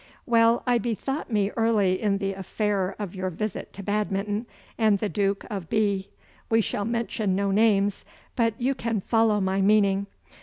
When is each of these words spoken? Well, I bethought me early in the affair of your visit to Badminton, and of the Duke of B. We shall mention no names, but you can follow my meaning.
Well, 0.25 0.63
I 0.65 0.79
bethought 0.79 1.31
me 1.31 1.51
early 1.51 2.01
in 2.01 2.17
the 2.17 2.33
affair 2.33 2.95
of 2.97 3.13
your 3.13 3.29
visit 3.29 3.71
to 3.73 3.83
Badminton, 3.83 4.47
and 4.75 4.95
of 4.95 4.99
the 4.99 5.09
Duke 5.09 5.45
of 5.47 5.69
B. 5.69 6.09
We 6.49 6.59
shall 6.59 6.85
mention 6.85 7.35
no 7.35 7.51
names, 7.51 8.03
but 8.35 8.59
you 8.59 8.73
can 8.73 9.01
follow 9.01 9.39
my 9.39 9.61
meaning. 9.61 10.07